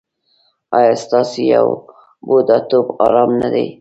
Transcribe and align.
ایا 0.77 0.93
ستاسو 1.03 1.65
بوډاتوب 2.25 2.85
ارام 3.05 3.31
نه 3.41 3.47
دی؟ 3.53 3.65